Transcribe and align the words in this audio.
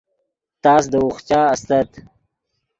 تس 0.63 0.83
دے 0.91 0.99
اوخچا 1.03 1.39
استت 1.53 1.89